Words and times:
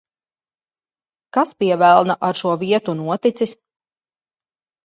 Kas, 1.37 1.51
pie 1.59 1.77
velna, 1.83 2.17
ar 2.31 2.39
šo 2.41 2.57
vietu 2.65 2.97
noticis? 3.05 3.55